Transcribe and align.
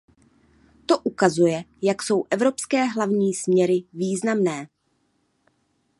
To 0.85 0.97
ukazuje, 0.99 1.63
jak 1.81 2.03
jsou 2.03 2.23
evropské 2.29 2.85
hlavní 2.85 3.33
směry 3.33 3.83
významné. 3.93 4.67